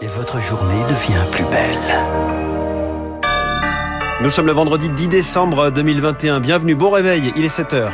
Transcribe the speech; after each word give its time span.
et 0.00 0.06
votre 0.06 0.40
journée 0.40 0.82
devient 0.84 1.24
plus 1.32 1.44
belle. 1.44 1.78
Nous 4.22 4.30
sommes 4.30 4.46
le 4.46 4.52
vendredi 4.52 4.88
10 4.90 5.08
décembre 5.08 5.70
2021. 5.70 6.40
Bienvenue, 6.40 6.74
bon 6.74 6.90
réveil, 6.90 7.32
il 7.36 7.44
est 7.44 7.48
7 7.48 7.72
heures. 7.72 7.92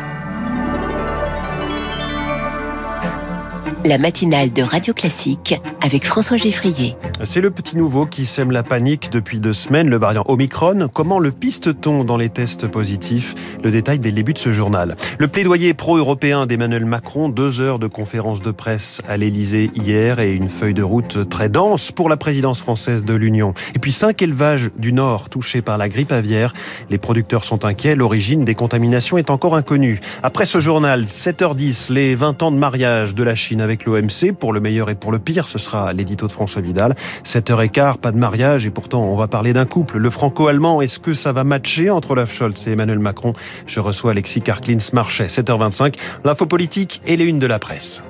La 3.85 3.99
matinale 3.99 4.51
de 4.51 4.63
Radio 4.63 4.95
Classique 4.95 5.61
avec 5.83 6.07
François 6.07 6.39
Geffrier. 6.39 6.97
C'est 7.25 7.43
le 7.43 7.51
petit 7.51 7.77
nouveau 7.77 8.07
qui 8.07 8.25
sème 8.25 8.51
la 8.51 8.63
panique 8.63 9.11
depuis 9.13 9.39
deux 9.39 9.53
semaines, 9.53 9.91
le 9.91 9.99
variant 9.99 10.25
Omicron. 10.27 10.89
Comment 10.93 11.19
le 11.19 11.31
piste-t-on 11.31 12.05
dans 12.05 12.17
les 12.17 12.31
tests 12.31 12.67
positifs? 12.67 13.35
Le 13.63 13.71
détail 13.71 13.99
dès 13.99 14.09
le 14.09 14.15
début 14.15 14.33
de 14.33 14.39
ce 14.39 14.53
journal. 14.53 14.97
Le 15.19 15.29
plaidoyer 15.29 15.75
pro-européen 15.75 16.47
d'Emmanuel 16.47 16.87
Macron, 16.87 17.29
deux 17.29 17.61
heures 17.61 17.79
de 17.79 17.87
conférence 17.87 18.41
de 18.41 18.51
presse 18.51 19.03
à 19.07 19.19
l'Elysée 19.19 19.71
hier 19.75 20.19
et 20.19 20.33
une 20.33 20.49
feuille 20.49 20.75
de 20.75 20.83
route 20.83 21.29
très 21.29 21.51
dense 21.51 21.93
pour 21.93 22.09
la 22.09 22.17
présidence 22.17 22.61
française 22.61 23.05
de 23.05 23.15
l'Union. 23.15 23.53
Et 23.75 23.79
puis 23.79 23.93
cinq 23.93 24.23
élevages 24.23 24.71
du 24.79 24.95
Nord 24.95 25.29
touchés 25.29 25.61
par 25.61 25.77
la 25.77 25.91
grippe 25.91 26.13
aviaire. 26.13 26.55
Les 26.89 26.99
producteurs 26.99 27.45
sont 27.45 27.67
inquiets, 27.67 27.97
l'origine 27.97 28.45
des 28.47 28.55
contaminations 28.55 29.19
est 29.19 29.29
encore 29.29 29.57
inconnue. 29.57 30.01
Après 30.23 30.47
ce 30.47 30.59
journal, 30.59 31.05
7h10, 31.05 31.93
les 31.93 32.15
20 32.15 32.43
ans 32.43 32.51
de 32.51 32.57
mariage 32.57 33.15
de 33.15 33.23
la 33.23 33.35
Chine 33.35 33.61
avec 33.61 33.74
avec 33.75 33.85
l'OMC. 33.87 34.33
Pour 34.33 34.53
le 34.53 34.61
meilleur 34.61 34.89
et 34.91 34.95
pour 34.95 35.11
le 35.11 35.19
pire, 35.19 35.49
ce 35.49 35.59
sera 35.59 35.93
l'édito 35.93 36.27
de 36.27 36.33
François 36.33 36.63
Vidal. 36.63 36.95
7h15, 37.25 37.99
pas 37.99 38.13
de 38.13 38.17
mariage 38.17 38.67
et 38.67 38.71
pourtant 38.71 39.03
on 39.03 39.17
va 39.17 39.27
parler 39.27 39.53
d'un 39.53 39.67
couple. 39.67 39.99
Le 39.99 40.11
franco-allemand, 40.11 40.81
est-ce 40.81 40.99
que 40.99 41.13
ça 41.13 41.33
va 41.33 41.45
matcher 41.45 41.91
entre 41.91 42.13
Olaf 42.13 42.33
Scholz 42.33 42.69
et 42.69 42.73
Emmanuel 42.73 43.01
Macron? 43.01 43.33
Je 43.67 43.81
reçois 43.81 44.13
Alexis 44.13 44.43
Karklins 44.43 44.79
Marchais. 44.93 45.27
7h25, 45.27 45.97
l'info 46.25 46.47
politique 46.47 47.03
et 47.07 47.17
les 47.17 47.25
unes 47.25 47.39
de 47.39 47.47
la 47.47 47.59
presse. 47.59 48.03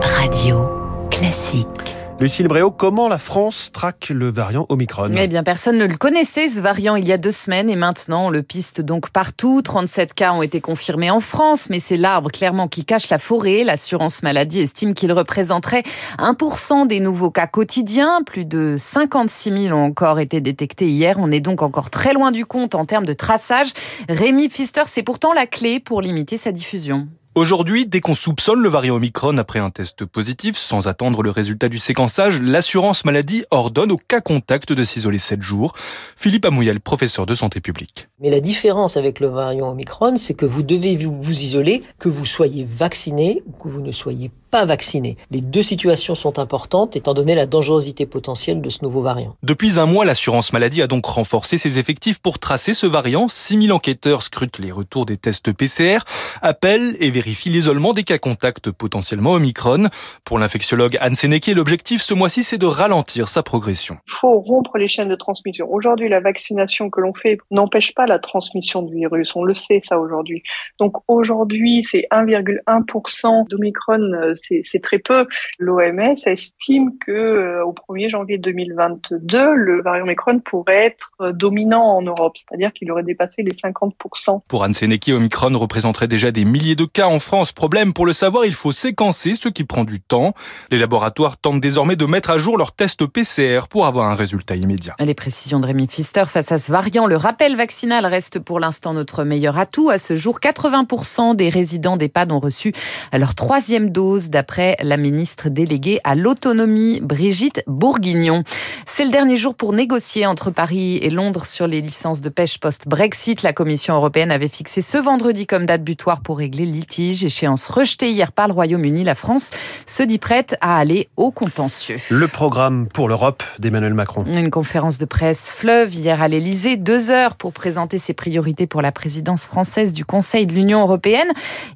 Radio 0.00 0.70
classique. 1.10 1.87
Lucille 2.20 2.48
Bréau, 2.48 2.72
comment 2.72 3.06
la 3.08 3.16
France 3.16 3.70
traque 3.72 4.08
le 4.08 4.28
variant 4.28 4.66
Omicron 4.70 5.12
Eh 5.16 5.28
bien, 5.28 5.44
personne 5.44 5.78
ne 5.78 5.86
le 5.86 5.96
connaissait, 5.96 6.48
ce 6.48 6.60
variant, 6.60 6.96
il 6.96 7.06
y 7.06 7.12
a 7.12 7.16
deux 7.16 7.30
semaines, 7.30 7.70
et 7.70 7.76
maintenant, 7.76 8.26
on 8.26 8.30
le 8.30 8.42
piste 8.42 8.80
donc 8.80 9.10
partout. 9.10 9.62
37 9.62 10.14
cas 10.14 10.32
ont 10.32 10.42
été 10.42 10.60
confirmés 10.60 11.12
en 11.12 11.20
France, 11.20 11.70
mais 11.70 11.78
c'est 11.78 11.96
l'arbre 11.96 12.32
clairement 12.32 12.66
qui 12.66 12.84
cache 12.84 13.08
la 13.08 13.20
forêt. 13.20 13.62
L'assurance 13.62 14.24
maladie 14.24 14.62
estime 14.62 14.94
qu'il 14.94 15.12
représenterait 15.12 15.84
1% 16.18 16.88
des 16.88 16.98
nouveaux 16.98 17.30
cas 17.30 17.46
quotidiens. 17.46 18.22
Plus 18.26 18.44
de 18.44 18.74
56 18.76 19.66
000 19.68 19.78
ont 19.78 19.84
encore 19.84 20.18
été 20.18 20.40
détectés 20.40 20.88
hier. 20.88 21.18
On 21.20 21.30
est 21.30 21.40
donc 21.40 21.62
encore 21.62 21.88
très 21.88 22.14
loin 22.14 22.32
du 22.32 22.44
compte 22.46 22.74
en 22.74 22.84
termes 22.84 23.06
de 23.06 23.12
traçage. 23.12 23.68
Rémi 24.08 24.48
Pfister, 24.48 24.82
c'est 24.86 25.04
pourtant 25.04 25.32
la 25.32 25.46
clé 25.46 25.78
pour 25.78 26.02
limiter 26.02 26.36
sa 26.36 26.50
diffusion. 26.50 27.06
Aujourd'hui, 27.38 27.86
dès 27.86 28.00
qu'on 28.00 28.16
soupçonne 28.16 28.60
le 28.60 28.68
variant 28.68 28.96
Omicron 28.96 29.36
après 29.36 29.60
un 29.60 29.70
test 29.70 30.04
positif, 30.04 30.56
sans 30.56 30.88
attendre 30.88 31.22
le 31.22 31.30
résultat 31.30 31.68
du 31.68 31.78
séquençage, 31.78 32.40
l'assurance 32.40 33.04
maladie 33.04 33.44
ordonne 33.52 33.92
au 33.92 33.96
cas 33.96 34.20
contact 34.20 34.72
de 34.72 34.82
s'isoler 34.82 35.20
7 35.20 35.40
jours. 35.40 35.72
Philippe 36.16 36.46
Amouyel, 36.46 36.80
professeur 36.80 37.26
de 37.26 37.36
santé 37.36 37.60
publique. 37.60 38.07
Mais 38.20 38.30
la 38.30 38.40
différence 38.40 38.96
avec 38.96 39.20
le 39.20 39.28
variant 39.28 39.70
Omicron, 39.70 40.16
c'est 40.16 40.34
que 40.34 40.44
vous 40.44 40.64
devez 40.64 40.96
vous 40.96 41.30
isoler, 41.30 41.84
que 42.00 42.08
vous 42.08 42.24
soyez 42.24 42.66
vacciné 42.68 43.44
ou 43.46 43.52
que 43.52 43.68
vous 43.68 43.80
ne 43.80 43.92
soyez 43.92 44.32
pas 44.50 44.64
vacciné. 44.64 45.16
Les 45.30 45.40
deux 45.40 45.62
situations 45.62 46.14
sont 46.14 46.38
importantes 46.38 46.96
étant 46.96 47.14
donné 47.14 47.34
la 47.34 47.46
dangerosité 47.46 48.06
potentielle 48.06 48.60
de 48.60 48.68
ce 48.70 48.82
nouveau 48.82 49.02
variant. 49.02 49.36
Depuis 49.42 49.78
un 49.78 49.86
mois, 49.86 50.04
l'assurance 50.04 50.52
maladie 50.52 50.82
a 50.82 50.86
donc 50.86 51.06
renforcé 51.06 51.58
ses 51.58 51.78
effectifs 51.78 52.18
pour 52.18 52.38
tracer 52.38 52.74
ce 52.74 52.86
variant. 52.86 53.28
6000 53.28 53.72
enquêteurs 53.72 54.22
scrutent 54.22 54.58
les 54.58 54.72
retours 54.72 55.06
des 55.06 55.16
tests 55.16 55.52
PCR, 55.52 55.98
appellent 56.42 56.96
et 56.98 57.10
vérifient 57.10 57.50
l'isolement 57.50 57.92
des 57.92 58.04
cas 58.04 58.18
contacts 58.18 58.70
potentiellement 58.72 59.32
Omicron. 59.32 59.88
Pour 60.24 60.40
l'infectiologue 60.40 60.96
Anne 61.00 61.14
Sénéquier, 61.14 61.54
l'objectif 61.54 62.02
ce 62.02 62.14
mois-ci, 62.14 62.42
c'est 62.42 62.58
de 62.58 62.66
ralentir 62.66 63.28
sa 63.28 63.44
progression. 63.44 63.98
Il 64.08 64.14
faut 64.14 64.40
rompre 64.40 64.76
les 64.78 64.88
chaînes 64.88 65.10
de 65.10 65.14
transmission. 65.14 65.70
Aujourd'hui, 65.70 66.08
la 66.08 66.20
vaccination 66.20 66.90
que 66.90 67.00
l'on 67.00 67.14
fait 67.14 67.38
n'empêche 67.50 67.94
pas 67.94 68.06
la 68.08 68.18
transmission 68.18 68.82
du 68.82 68.94
virus. 68.94 69.34
On 69.36 69.44
le 69.44 69.54
sait, 69.54 69.80
ça, 69.82 69.98
aujourd'hui. 69.98 70.42
Donc, 70.78 70.96
aujourd'hui, 71.08 71.84
c'est 71.84 72.06
1,1% 72.10 73.48
d'Omicron 73.48 73.98
euh, 74.12 74.34
c'est 74.64 74.82
très 74.82 74.98
peu. 74.98 75.26
L'OMS 75.58 76.16
estime 76.26 76.98
que 76.98 77.12
euh, 77.12 77.64
au 77.64 77.72
1er 77.72 78.10
janvier 78.10 78.38
2022, 78.38 79.54
le 79.54 79.82
variant 79.82 80.04
Omicron 80.04 80.40
pourrait 80.40 80.86
être 80.86 81.10
euh, 81.20 81.32
dominant 81.32 81.96
en 81.96 82.02
Europe, 82.02 82.36
c'est-à-dire 82.36 82.72
qu'il 82.72 82.90
aurait 82.90 83.02
dépassé 83.02 83.42
les 83.42 83.52
50%. 83.52 84.40
Pour 84.48 84.64
Anne 84.64 84.74
Sénéki, 84.74 85.12
Omicron 85.12 85.56
représenterait 85.58 86.08
déjà 86.08 86.30
des 86.30 86.44
milliers 86.44 86.76
de 86.76 86.84
cas 86.84 87.06
en 87.06 87.18
France. 87.18 87.52
Problème, 87.52 87.92
pour 87.92 88.06
le 88.06 88.12
savoir, 88.12 88.44
il 88.44 88.54
faut 88.54 88.72
séquencer, 88.72 89.34
ce 89.34 89.48
qui 89.48 89.64
prend 89.64 89.84
du 89.84 90.00
temps. 90.00 90.34
Les 90.70 90.78
laboratoires 90.78 91.36
tentent 91.36 91.60
désormais 91.60 91.96
de 91.96 92.06
mettre 92.06 92.30
à 92.30 92.38
jour 92.38 92.58
leurs 92.58 92.72
tests 92.72 93.06
PCR 93.06 93.68
pour 93.68 93.86
avoir 93.86 94.08
un 94.10 94.14
résultat 94.14 94.56
immédiat. 94.56 94.94
Les 95.00 95.14
précisions 95.14 95.60
de 95.60 95.66
Rémi 95.66 95.86
Pfister 95.86 96.24
face 96.26 96.52
à 96.52 96.58
ce 96.58 96.70
variant. 96.70 97.06
Le 97.06 97.16
rappel 97.16 97.56
vaccinal 97.56 97.97
reste 98.06 98.38
pour 98.38 98.60
l'instant 98.60 98.94
notre 98.94 99.24
meilleur 99.24 99.58
atout. 99.58 99.90
À 99.90 99.98
ce 99.98 100.16
jour, 100.16 100.38
80% 100.40 101.34
des 101.36 101.48
résidents 101.48 101.96
d'EHPAD 101.96 102.32
ont 102.32 102.38
reçu 102.38 102.72
leur 103.12 103.34
troisième 103.34 103.90
dose 103.90 104.30
d'après 104.30 104.76
la 104.82 104.96
ministre 104.96 105.48
déléguée 105.48 106.00
à 106.04 106.14
l'autonomie, 106.14 107.00
Brigitte 107.00 107.62
Bourguignon. 107.66 108.44
C'est 108.86 109.04
le 109.04 109.10
dernier 109.10 109.36
jour 109.36 109.54
pour 109.54 109.72
négocier 109.72 110.26
entre 110.26 110.50
Paris 110.50 110.96
et 110.96 111.10
Londres 111.10 111.46
sur 111.46 111.66
les 111.66 111.80
licences 111.80 112.20
de 112.20 112.28
pêche 112.28 112.58
post-Brexit. 112.58 113.42
La 113.42 113.52
Commission 113.52 113.94
européenne 113.94 114.30
avait 114.30 114.48
fixé 114.48 114.82
ce 114.82 114.98
vendredi 114.98 115.46
comme 115.46 115.66
date 115.66 115.82
butoir 115.82 116.20
pour 116.20 116.38
régler 116.38 116.66
le 116.66 116.72
litige. 116.72 117.24
Échéance 117.24 117.68
rejetée 117.68 118.10
hier 118.10 118.32
par 118.32 118.48
le 118.48 118.54
Royaume-Uni. 118.54 119.04
La 119.04 119.14
France 119.14 119.50
se 119.86 120.02
dit 120.02 120.18
prête 120.18 120.56
à 120.60 120.78
aller 120.78 121.08
au 121.16 121.30
contentieux. 121.30 121.96
Le 122.10 122.28
programme 122.28 122.86
pour 122.92 123.08
l'Europe 123.08 123.42
d'Emmanuel 123.58 123.94
Macron. 123.94 124.24
Une 124.26 124.50
conférence 124.50 124.98
de 124.98 125.04
presse 125.04 125.48
fleuve 125.48 125.94
hier 125.94 126.20
à 126.20 126.28
l'Elysée. 126.28 126.76
Deux 126.76 127.10
heures 127.10 127.36
pour 127.36 127.52
présenter 127.52 127.87
ses 127.96 128.12
priorités 128.12 128.66
pour 128.66 128.82
la 128.82 128.92
présidence 128.92 129.46
française 129.46 129.94
du 129.94 130.04
Conseil 130.04 130.46
de 130.46 130.52
l'Union 130.52 130.80
européenne. 130.80 131.28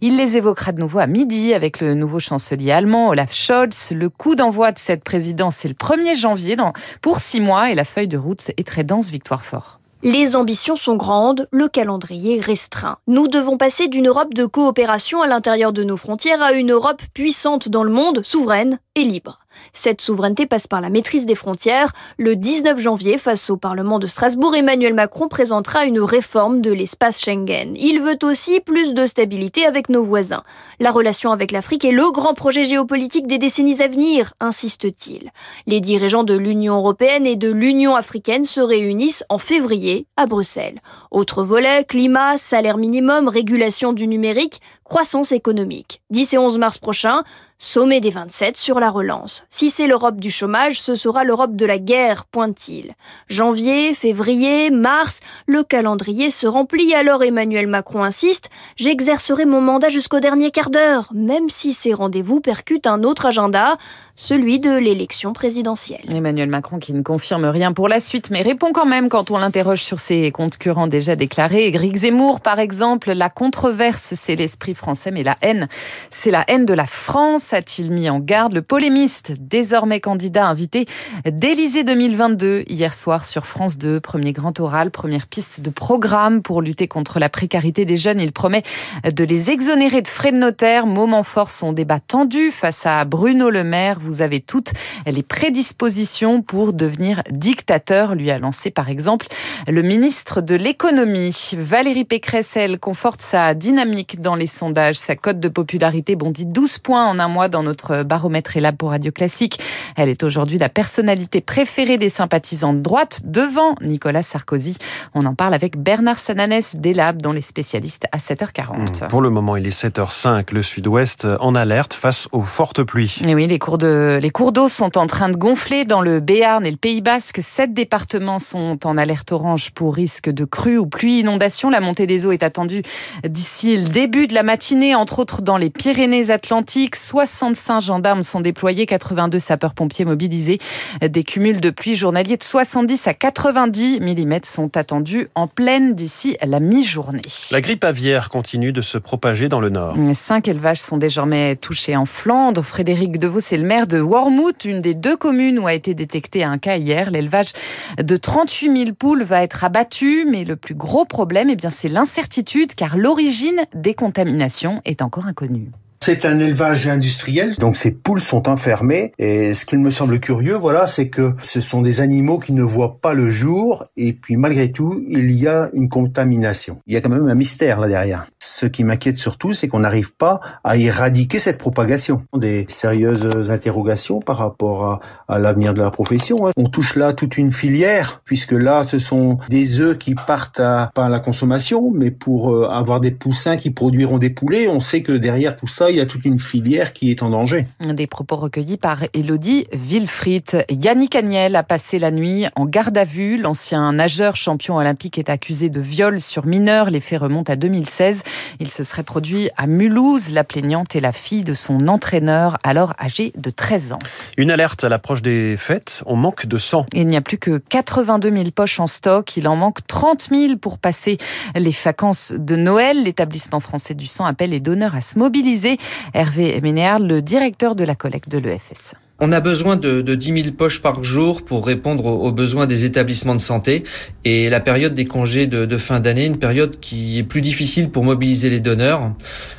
Il 0.02 0.18
les 0.18 0.36
évoquera 0.36 0.72
de 0.72 0.80
nouveau 0.80 0.98
à 0.98 1.06
midi 1.06 1.54
avec 1.54 1.80
le 1.80 1.94
nouveau 1.94 2.18
chancelier 2.18 2.72
allemand 2.72 3.08
Olaf 3.08 3.32
Scholz. 3.32 3.92
Le 3.92 4.10
coup 4.10 4.34
d'envoi 4.34 4.72
de 4.72 4.78
cette 4.78 5.04
présidence 5.04 5.64
est 5.64 5.68
le 5.68 5.74
1er 5.74 6.14
janvier 6.14 6.56
pour 7.00 7.20
six 7.20 7.40
mois 7.40 7.70
et 7.70 7.74
la 7.74 7.84
feuille 7.84 8.08
de 8.08 8.18
route 8.18 8.50
est 8.56 8.66
très 8.66 8.84
dense, 8.84 9.10
Victoire 9.10 9.44
Fort. 9.44 9.78
Les 10.04 10.34
ambitions 10.34 10.74
sont 10.74 10.96
grandes, 10.96 11.46
le 11.52 11.68
calendrier 11.68 12.40
restreint. 12.40 12.98
Nous 13.06 13.28
devons 13.28 13.56
passer 13.56 13.86
d'une 13.86 14.08
Europe 14.08 14.34
de 14.34 14.46
coopération 14.46 15.22
à 15.22 15.28
l'intérieur 15.28 15.72
de 15.72 15.84
nos 15.84 15.96
frontières 15.96 16.42
à 16.42 16.54
une 16.54 16.72
Europe 16.72 17.00
puissante 17.14 17.68
dans 17.68 17.84
le 17.84 17.92
monde, 17.92 18.22
souveraine 18.24 18.80
et 18.94 19.04
libre. 19.04 19.38
Cette 19.72 20.00
souveraineté 20.00 20.46
passe 20.46 20.66
par 20.66 20.80
la 20.80 20.90
maîtrise 20.90 21.26
des 21.26 21.34
frontières. 21.34 21.92
Le 22.18 22.36
19 22.36 22.78
janvier, 22.78 23.18
face 23.18 23.50
au 23.50 23.56
Parlement 23.56 23.98
de 23.98 24.06
Strasbourg, 24.06 24.54
Emmanuel 24.54 24.94
Macron 24.94 25.28
présentera 25.28 25.84
une 25.84 26.00
réforme 26.00 26.60
de 26.60 26.72
l'espace 26.72 27.20
Schengen. 27.20 27.74
Il 27.76 28.00
veut 28.00 28.18
aussi 28.22 28.60
plus 28.60 28.94
de 28.94 29.06
stabilité 29.06 29.66
avec 29.66 29.88
nos 29.88 30.02
voisins. 30.02 30.42
La 30.80 30.90
relation 30.90 31.32
avec 31.32 31.52
l'Afrique 31.52 31.84
est 31.84 31.92
le 31.92 32.10
grand 32.10 32.34
projet 32.34 32.64
géopolitique 32.64 33.26
des 33.26 33.38
décennies 33.38 33.82
à 33.82 33.88
venir, 33.88 34.32
insiste-t-il. 34.40 35.30
Les 35.66 35.80
dirigeants 35.80 36.24
de 36.24 36.34
l'Union 36.34 36.76
européenne 36.76 37.26
et 37.26 37.36
de 37.36 37.50
l'Union 37.50 37.94
africaine 37.94 38.44
se 38.44 38.60
réunissent 38.60 39.24
en 39.28 39.38
février 39.38 40.06
à 40.16 40.26
Bruxelles. 40.26 40.80
Autre 41.10 41.42
volet, 41.42 41.84
climat, 41.84 42.36
salaire 42.38 42.78
minimum, 42.78 43.28
régulation 43.28 43.92
du 43.92 44.06
numérique, 44.06 44.60
croissance 44.84 45.32
économique. 45.32 46.02
10 46.10 46.34
et 46.34 46.38
11 46.38 46.58
mars 46.58 46.78
prochain, 46.78 47.22
sommet 47.62 48.00
des 48.00 48.10
27 48.10 48.56
sur 48.56 48.80
la 48.80 48.90
relance. 48.90 49.44
Si 49.48 49.70
c'est 49.70 49.86
l'Europe 49.86 50.16
du 50.16 50.30
chômage, 50.30 50.80
ce 50.80 50.94
sera 50.94 51.22
l'Europe 51.22 51.54
de 51.54 51.64
la 51.64 51.78
guerre, 51.78 52.24
pointe-t-il. 52.24 52.94
Janvier, 53.28 53.94
février, 53.94 54.70
mars, 54.70 55.20
le 55.46 55.62
calendrier 55.62 56.30
se 56.30 56.46
remplit, 56.46 56.92
alors 56.94 57.22
Emmanuel 57.22 57.68
Macron 57.68 58.02
insiste, 58.02 58.50
j'exercerai 58.76 59.44
mon 59.44 59.60
mandat 59.60 59.90
jusqu'au 59.90 60.18
dernier 60.18 60.50
quart 60.50 60.70
d'heure, 60.70 61.10
même 61.14 61.48
si 61.48 61.72
ces 61.72 61.92
rendez-vous 61.94 62.40
percutent 62.40 62.88
un 62.88 63.04
autre 63.04 63.26
agenda, 63.26 63.76
celui 64.14 64.60
de 64.60 64.76
l'élection 64.76 65.32
présidentielle. 65.32 66.04
Emmanuel 66.14 66.48
Macron 66.48 66.78
qui 66.78 66.92
ne 66.92 67.02
confirme 67.02 67.46
rien 67.46 67.72
pour 67.72 67.88
la 67.88 67.98
suite, 67.98 68.30
mais 68.30 68.42
répond 68.42 68.72
quand 68.72 68.86
même 68.86 69.08
quand 69.08 69.30
on 69.30 69.38
l'interroge 69.38 69.82
sur 69.82 69.98
ses 69.98 70.30
concurrents 70.30 70.86
déjà 70.86 71.16
déclarés. 71.16 71.68
Éric 71.68 71.96
Zemmour, 71.96 72.40
par 72.40 72.58
exemple, 72.58 73.12
la 73.12 73.30
controverse, 73.30 74.12
c'est 74.14 74.36
l'esprit 74.36 74.74
français, 74.74 75.10
mais 75.10 75.22
la 75.22 75.36
haine, 75.40 75.68
c'est 76.10 76.30
la 76.30 76.44
haine 76.48 76.66
de 76.66 76.74
la 76.74 76.86
France, 76.86 77.52
a-t-il 77.52 77.90
mis 77.90 78.10
en 78.10 78.18
garde. 78.18 78.52
Le 78.52 78.62
polémiste, 78.62 79.32
désormais 79.38 80.00
candidat 80.00 80.46
invité 80.46 80.86
d'Élysée 81.24 81.84
2022, 81.84 82.64
hier 82.66 82.92
soir 82.94 83.24
sur 83.24 83.46
France 83.46 83.78
2, 83.78 84.00
premier 84.00 84.32
grand 84.32 84.60
oral, 84.60 84.90
première 84.90 85.26
piste 85.26 85.60
de 85.60 85.70
programme 85.70 86.42
pour 86.42 86.60
lutter 86.60 86.86
contre 86.86 87.18
la 87.18 87.30
précarité 87.30 87.84
des 87.84 87.96
jeunes. 87.96 88.20
Il 88.20 88.32
promet 88.32 88.62
de 89.04 89.24
les 89.24 89.50
exonérer 89.50 90.02
de 90.02 90.08
frais 90.08 90.32
de 90.32 90.36
notaire. 90.36 90.86
Moment 90.86 91.22
fort, 91.22 91.50
son 91.50 91.72
débat 91.72 92.00
tendu 92.00 92.50
face 92.50 92.84
à 92.84 93.04
Bruno 93.04 93.48
Le 93.48 93.64
Maire 93.64 93.98
vous 94.02 94.22
avez 94.22 94.40
toutes 94.40 94.72
les 95.06 95.22
prédispositions 95.22 96.42
pour 96.42 96.72
devenir 96.72 97.22
dictateur, 97.30 98.14
lui 98.14 98.30
a 98.30 98.38
lancé 98.38 98.70
par 98.70 98.88
exemple 98.88 99.26
le 99.68 99.82
ministre 99.82 100.40
de 100.40 100.54
l'économie. 100.54 101.52
Valérie 101.56 102.04
Pécresse, 102.04 102.58
conforte 102.80 103.22
sa 103.22 103.54
dynamique 103.54 104.20
dans 104.20 104.34
les 104.34 104.46
sondages. 104.46 104.96
Sa 104.96 105.16
cote 105.16 105.40
de 105.40 105.48
popularité 105.48 106.16
bondit 106.16 106.46
12 106.46 106.78
points 106.78 107.06
en 107.06 107.18
un 107.18 107.28
mois 107.28 107.48
dans 107.48 107.62
notre 107.62 108.02
baromètre 108.02 108.56
Elab 108.56 108.76
pour 108.76 108.90
Radio 108.90 109.12
Classique. 109.12 109.60
Elle 109.96 110.08
est 110.08 110.22
aujourd'hui 110.22 110.58
la 110.58 110.68
personnalité 110.68 111.40
préférée 111.40 111.98
des 111.98 112.08
sympathisants 112.08 112.72
de 112.72 112.80
droite 112.80 113.22
devant 113.24 113.74
Nicolas 113.80 114.22
Sarkozy. 114.22 114.76
On 115.14 115.26
en 115.26 115.34
parle 115.34 115.54
avec 115.54 115.76
Bernard 115.76 116.18
Sananès 116.18 116.76
d'Elab, 116.76 117.20
dont 117.20 117.32
les 117.32 117.42
spécialistes 117.42 118.06
à 118.12 118.18
7h40. 118.18 119.08
Pour 119.08 119.20
le 119.20 119.30
moment, 119.30 119.56
il 119.56 119.66
est 119.66 119.84
7h05. 119.84 120.52
Le 120.52 120.62
sud-ouest 120.62 121.26
en 121.40 121.54
alerte 121.54 121.94
face 121.94 122.28
aux 122.32 122.42
fortes 122.42 122.82
pluies. 122.82 123.20
Et 123.26 123.34
oui, 123.34 123.46
les 123.46 123.58
cours 123.58 123.78
de, 123.78 124.20
d'eau 124.52 124.68
sont 124.68 124.96
en 124.98 125.06
train 125.06 125.28
de 125.28 125.36
gonfler 125.36 125.84
dans 125.84 126.00
le 126.00 126.20
Béarn 126.20 126.64
et 126.64 126.70
le 126.70 126.76
Pays 126.76 127.00
Basque. 127.00 127.40
Sept 127.42 127.74
départements 127.74 128.38
sont 128.38 128.78
en 128.86 128.96
alerte 128.96 129.32
orange 129.32 129.70
pour 129.70 129.94
risque 129.94 130.30
de 130.30 130.44
crues 130.44 130.78
ou 130.78 130.86
pluie 130.86 131.20
inondation. 131.20 131.70
La 131.70 131.80
montée 131.80 132.06
des 132.06 132.26
eaux 132.26 132.32
est 132.32 132.42
attendue 132.42 132.82
d'ici 133.24 133.76
le 133.76 133.88
début 133.88 134.26
de 134.26 134.34
la 134.34 134.42
matinée, 134.42 134.94
entre 134.94 135.18
autres 135.18 135.42
dans 135.42 135.56
les 135.56 135.70
Pyrénées-Atlantiques. 135.70 136.96
65 136.96 137.80
gendarmes 137.80 138.22
sont 138.22 138.40
déployés, 138.40 138.86
82 138.86 139.38
sapeurs-pompiers 139.38 139.81
mobilisés. 140.04 140.58
Des 141.00 141.24
cumuls 141.24 141.60
de 141.60 141.70
pluie 141.70 141.94
journaliers 141.94 142.36
de 142.36 142.42
70 142.42 143.06
à 143.06 143.14
90 143.14 144.00
mm 144.00 144.40
sont 144.44 144.76
attendus 144.76 145.28
en 145.34 145.46
pleine 145.46 145.94
d'ici 145.94 146.36
la 146.44 146.60
mi-journée. 146.60 147.22
La 147.50 147.60
grippe 147.60 147.84
aviaire 147.84 148.30
continue 148.30 148.72
de 148.72 148.82
se 148.82 148.98
propager 148.98 149.48
dans 149.48 149.60
le 149.60 149.70
nord. 149.70 149.96
Cinq 150.14 150.48
élevages 150.48 150.80
sont 150.80 150.96
désormais 150.96 151.56
touchés 151.56 151.96
en 151.96 152.06
Flandre. 152.06 152.62
Frédéric 152.62 153.18
Devaux, 153.18 153.40
c'est 153.40 153.56
le 153.56 153.64
maire 153.64 153.86
de 153.86 154.00
Wormhout, 154.00 154.64
une 154.64 154.80
des 154.80 154.94
deux 154.94 155.16
communes 155.16 155.58
où 155.58 155.66
a 155.66 155.74
été 155.74 155.94
détecté 155.94 156.44
un 156.44 156.58
cas 156.58 156.76
hier. 156.76 157.10
L'élevage 157.10 157.52
de 157.98 158.16
38 158.16 158.84
000 158.84 158.96
poules 158.96 159.22
va 159.22 159.42
être 159.42 159.64
abattu, 159.64 160.26
mais 160.28 160.44
le 160.44 160.56
plus 160.56 160.74
gros 160.74 161.04
problème, 161.04 161.48
eh 161.50 161.56
bien, 161.56 161.70
c'est 161.70 161.88
l'incertitude, 161.88 162.74
car 162.74 162.96
l'origine 162.96 163.62
des 163.74 163.94
contaminations 163.94 164.80
est 164.84 165.02
encore 165.02 165.26
inconnue. 165.26 165.70
C'est 166.04 166.24
un 166.24 166.40
élevage 166.40 166.88
industriel, 166.88 167.54
donc 167.58 167.76
ces 167.76 167.92
poules 167.92 168.20
sont 168.20 168.48
enfermées. 168.48 169.12
Et 169.20 169.54
ce 169.54 169.64
qu'il 169.64 169.78
me 169.78 169.88
semble 169.88 170.18
curieux, 170.18 170.56
voilà, 170.56 170.88
c'est 170.88 171.08
que 171.08 171.34
ce 171.44 171.60
sont 171.60 171.80
des 171.80 172.00
animaux 172.00 172.40
qui 172.40 172.52
ne 172.54 172.64
voient 172.64 172.98
pas 173.00 173.14
le 173.14 173.30
jour. 173.30 173.84
Et 173.96 174.12
puis 174.12 174.36
malgré 174.36 174.72
tout, 174.72 175.00
il 175.06 175.30
y 175.30 175.46
a 175.46 175.70
une 175.72 175.88
contamination. 175.88 176.80
Il 176.88 176.94
y 176.94 176.96
a 176.96 177.00
quand 177.00 177.08
même 177.08 177.28
un 177.28 177.36
mystère 177.36 177.78
là 177.78 177.86
derrière. 177.86 178.26
Ce 178.40 178.66
qui 178.66 178.82
m'inquiète 178.82 179.16
surtout, 179.16 179.52
c'est 179.52 179.68
qu'on 179.68 179.78
n'arrive 179.78 180.12
pas 180.14 180.40
à 180.64 180.76
éradiquer 180.76 181.38
cette 181.38 181.58
propagation. 181.58 182.22
Des 182.36 182.64
sérieuses 182.68 183.48
interrogations 183.48 184.18
par 184.18 184.38
rapport 184.38 185.00
à, 185.28 185.38
l'avenir 185.38 185.72
de 185.72 185.82
la 185.82 185.92
profession. 185.92 186.48
Hein. 186.48 186.50
On 186.56 186.64
touche 186.64 186.96
là 186.96 187.12
toute 187.12 187.38
une 187.38 187.52
filière, 187.52 188.22
puisque 188.24 188.52
là, 188.52 188.82
ce 188.82 188.98
sont 188.98 189.38
des 189.48 189.78
œufs 189.78 189.98
qui 189.98 190.16
partent 190.16 190.58
à, 190.58 190.90
pas 190.94 191.06
à 191.06 191.08
la 191.08 191.20
consommation, 191.20 191.92
mais 191.94 192.10
pour 192.10 192.52
euh, 192.52 192.68
avoir 192.68 192.98
des 192.98 193.12
poussins 193.12 193.56
qui 193.56 193.70
produiront 193.70 194.18
des 194.18 194.30
poulets. 194.30 194.66
On 194.66 194.80
sait 194.80 195.02
que 195.02 195.12
derrière 195.12 195.56
tout 195.56 195.68
ça, 195.68 195.91
il 195.92 195.98
y 195.98 196.00
a 196.00 196.06
toute 196.06 196.24
une 196.24 196.38
filière 196.38 196.92
qui 196.92 197.10
est 197.10 197.22
en 197.22 197.30
danger. 197.30 197.66
Des 197.86 198.06
propos 198.06 198.36
recueillis 198.36 198.78
par 198.78 199.00
Elodie 199.14 199.66
Wilfried. 199.72 200.64
Yannick 200.70 201.14
Agnel 201.14 201.54
a 201.54 201.62
passé 201.62 201.98
la 201.98 202.10
nuit 202.10 202.46
en 202.56 202.64
garde 202.64 202.96
à 202.96 203.04
vue. 203.04 203.36
L'ancien 203.36 203.92
nageur 203.92 204.36
champion 204.36 204.76
olympique 204.76 205.18
est 205.18 205.28
accusé 205.28 205.68
de 205.68 205.80
viol 205.80 206.20
sur 206.20 206.46
mineur. 206.46 206.90
Les 206.90 207.00
faits 207.00 207.20
remontent 207.20 207.52
à 207.52 207.56
2016. 207.56 208.22
Il 208.60 208.70
se 208.70 208.84
serait 208.84 209.02
produit 209.02 209.50
à 209.56 209.66
Mulhouse. 209.66 210.30
La 210.30 210.44
plaignante 210.44 210.96
est 210.96 211.00
la 211.00 211.12
fille 211.12 211.44
de 211.44 211.54
son 211.54 211.88
entraîneur, 211.88 212.58
alors 212.62 212.94
âgé 212.98 213.32
de 213.36 213.50
13 213.50 213.92
ans. 213.92 213.98
Une 214.36 214.50
alerte 214.50 214.84
à 214.84 214.88
l'approche 214.88 215.22
des 215.22 215.56
fêtes. 215.56 216.02
On 216.06 216.16
manque 216.16 216.46
de 216.46 216.58
sang. 216.58 216.86
Il 216.94 217.06
n'y 217.06 217.16
a 217.16 217.20
plus 217.20 217.38
que 217.38 217.58
82 217.58 218.30
000 218.30 218.44
poches 218.54 218.80
en 218.80 218.86
stock. 218.86 219.36
Il 219.36 219.46
en 219.46 219.56
manque 219.56 219.86
30 219.86 220.28
000 220.30 220.56
pour 220.56 220.78
passer 220.78 221.18
les 221.54 221.74
vacances 221.84 222.32
de 222.36 222.56
Noël. 222.56 223.02
L'établissement 223.04 223.60
français 223.60 223.94
du 223.94 224.06
sang 224.06 224.24
appelle 224.24 224.50
les 224.50 224.60
donneurs 224.60 224.94
à 224.94 225.00
se 225.00 225.18
mobiliser. 225.18 225.76
Hervé 226.14 226.60
Ménéard, 226.60 226.98
le 226.98 227.22
directeur 227.22 227.74
de 227.74 227.84
la 227.84 227.94
collecte 227.94 228.28
de 228.28 228.38
l'EFS. 228.38 228.94
On 229.24 229.30
a 229.30 229.38
besoin 229.38 229.76
de, 229.76 230.00
de 230.00 230.14
10 230.16 230.42
000 230.42 230.54
poches 230.58 230.82
par 230.82 231.04
jour 231.04 231.42
pour 231.42 231.64
répondre 231.64 232.06
aux, 232.06 232.32
besoins 232.32 232.66
des 232.66 232.84
établissements 232.86 233.36
de 233.36 233.40
santé. 233.40 233.84
Et 234.24 234.50
la 234.50 234.58
période 234.58 234.94
des 234.94 235.04
congés 235.04 235.46
de, 235.46 235.64
de 235.64 235.76
fin 235.76 236.00
d'année, 236.00 236.26
une 236.26 236.38
période 236.38 236.80
qui 236.80 237.20
est 237.20 237.22
plus 237.22 237.40
difficile 237.40 237.90
pour 237.90 238.02
mobiliser 238.02 238.50
les 238.50 238.58
donneurs. 238.58 239.12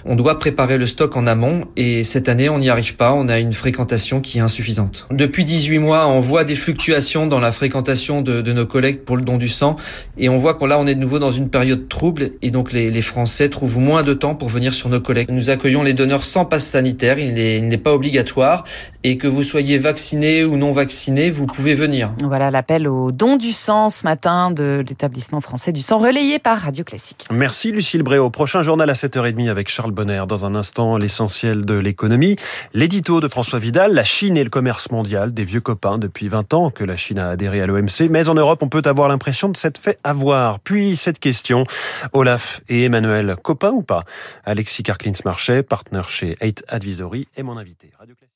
On 0.03 0.17
doit 0.17 0.37
préparer 0.37 0.77
le 0.77 0.85
stock 0.85 1.15
en 1.15 1.27
amont 1.27 1.63
et 1.77 2.03
cette 2.03 2.27
année, 2.27 2.49
on 2.49 2.59
n'y 2.59 2.67
arrive 2.69 2.97
pas. 2.97 3.13
On 3.13 3.29
a 3.29 3.39
une 3.39 3.53
fréquentation 3.53 4.19
qui 4.19 4.39
est 4.39 4.41
insuffisante. 4.41 5.07
Depuis 5.11 5.45
18 5.45 5.79
mois, 5.79 6.07
on 6.09 6.19
voit 6.19 6.43
des 6.43 6.55
fluctuations 6.55 7.25
dans 7.27 7.39
la 7.39 7.53
fréquentation 7.53 8.21
de, 8.21 8.41
de 8.41 8.51
nos 8.51 8.65
collectes 8.65 9.05
pour 9.05 9.15
le 9.15 9.23
don 9.23 9.37
du 9.37 9.47
sang. 9.47 9.77
Et 10.17 10.27
on 10.27 10.35
voit 10.35 10.55
qu'on 10.55 10.65
là, 10.65 10.77
on 10.77 10.87
est 10.87 10.95
de 10.95 10.99
nouveau 10.99 11.19
dans 11.19 11.31
une 11.31 11.47
période 11.47 11.87
trouble. 11.87 12.31
Et 12.41 12.51
donc, 12.51 12.73
les, 12.73 12.91
les, 12.91 13.01
Français 13.01 13.47
trouvent 13.47 13.79
moins 13.79 14.03
de 14.03 14.13
temps 14.13 14.35
pour 14.35 14.49
venir 14.49 14.73
sur 14.73 14.89
nos 14.89 14.99
collectes. 14.99 15.31
Nous 15.31 15.49
accueillons 15.49 15.83
les 15.83 15.93
donneurs 15.93 16.25
sans 16.25 16.43
passe 16.43 16.67
sanitaire. 16.67 17.17
Il 17.17 17.33
n'est 17.33 17.77
pas 17.77 17.93
obligatoire. 17.93 18.65
Et 19.05 19.17
que 19.17 19.27
vous 19.27 19.43
soyez 19.53 19.77
vacciné 19.77 20.43
ou 20.43 20.57
non 20.57 20.71
vacciné, 20.71 21.29
vous 21.29 21.45
pouvez 21.45 21.75
venir. 21.75 22.11
Voilà 22.23 22.49
l'appel 22.49 22.87
au 22.87 23.11
don 23.11 23.37
du 23.37 23.51
sang 23.51 23.91
ce 23.91 24.03
matin 24.03 24.49
de 24.49 24.83
l'établissement 24.89 25.41
français 25.41 25.71
du 25.71 25.83
sang 25.83 25.99
relayé 25.99 26.39
par 26.39 26.57
Radio 26.57 26.83
Classique. 26.83 27.27
Merci 27.29 27.71
Lucille 27.71 28.01
Bréau. 28.01 28.31
Prochain 28.31 28.63
journal 28.63 28.89
à 28.89 28.93
7h30 28.93 29.51
avec 29.51 29.69
Charles 29.69 29.91
Bonner. 29.91 30.23
Dans 30.27 30.43
un 30.43 30.55
instant, 30.55 30.97
l'essentiel 30.97 31.65
de 31.65 31.75
l'économie. 31.75 32.35
L'édito 32.73 33.19
de 33.19 33.27
François 33.27 33.59
Vidal, 33.59 33.93
la 33.93 34.03
Chine 34.03 34.37
et 34.37 34.43
le 34.43 34.49
commerce 34.49 34.89
mondial, 34.89 35.35
des 35.35 35.43
vieux 35.43 35.61
copains 35.61 35.99
depuis 35.99 36.29
20 36.29 36.51
ans 36.55 36.71
que 36.71 36.83
la 36.83 36.97
Chine 36.97 37.19
a 37.19 37.29
adhéré 37.29 37.61
à 37.61 37.67
l'OMC. 37.67 38.09
Mais 38.09 38.29
en 38.29 38.33
Europe, 38.33 38.63
on 38.63 38.69
peut 38.69 38.81
avoir 38.85 39.07
l'impression 39.07 39.49
de 39.49 39.55
s'être 39.55 39.77
fait 39.77 39.99
avoir. 40.03 40.61
Puis 40.61 40.97
cette 40.97 41.19
question, 41.19 41.65
Olaf 42.13 42.61
et 42.69 42.85
Emmanuel, 42.85 43.35
copains 43.43 43.69
ou 43.69 43.83
pas? 43.83 44.03
Alexis 44.45 44.81
Karklins-Marchais, 44.81 45.61
partenaire 45.61 46.09
chez 46.09 46.37
8 46.41 46.63
Advisory, 46.69 47.27
est 47.37 47.43
mon 47.43 47.55
invité. 47.55 47.91
Radio 47.99 48.15
Classique. 48.15 48.31